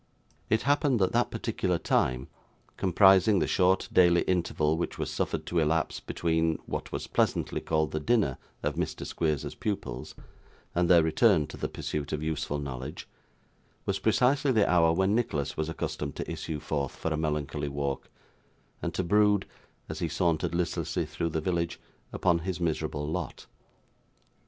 [0.49, 2.27] It happened that that particular time,
[2.75, 7.91] comprising the short daily interval which was suffered to elapse between what was pleasantly called
[7.91, 9.05] the dinner of Mr.
[9.05, 10.15] Squeers's pupils,
[10.73, 13.07] and their return to the pursuit of useful knowledge,
[13.85, 18.09] was precisely the hour when Nicholas was accustomed to issue forth for a melancholy walk,
[18.81, 19.45] and to brood,
[19.87, 21.79] as he sauntered listlessly through the village,
[22.11, 23.45] upon his miserable lot.